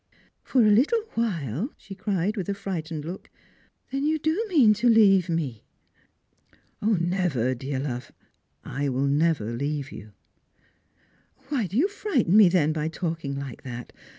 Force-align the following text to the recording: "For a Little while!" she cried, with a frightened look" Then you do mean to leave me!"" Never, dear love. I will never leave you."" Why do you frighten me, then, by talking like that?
"For 0.43 0.63
a 0.65 0.71
Little 0.71 1.03
while!" 1.13 1.73
she 1.77 1.93
cried, 1.93 2.35
with 2.35 2.49
a 2.49 2.55
frightened 2.55 3.05
look" 3.05 3.29
Then 3.91 4.03
you 4.03 4.17
do 4.17 4.47
mean 4.49 4.73
to 4.73 4.89
leave 4.89 5.29
me!"" 5.29 5.63
Never, 6.81 7.53
dear 7.53 7.79
love. 7.79 8.11
I 8.65 8.89
will 8.89 9.05
never 9.05 9.51
leave 9.55 9.91
you."" 9.91 10.13
Why 11.49 11.67
do 11.67 11.77
you 11.77 11.87
frighten 11.87 12.35
me, 12.35 12.49
then, 12.49 12.73
by 12.73 12.87
talking 12.87 13.37
like 13.39 13.61
that? 13.61 13.93